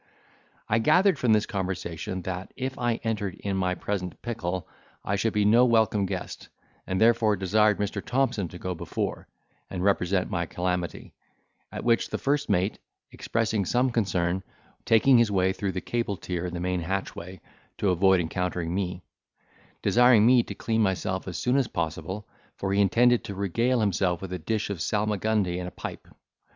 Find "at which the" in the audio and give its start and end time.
11.71-12.17